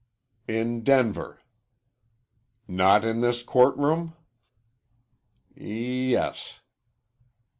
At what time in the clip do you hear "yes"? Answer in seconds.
5.55-6.59